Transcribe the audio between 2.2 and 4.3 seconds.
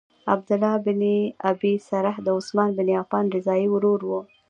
د عثمان بن عفان رضاعی ورور وو.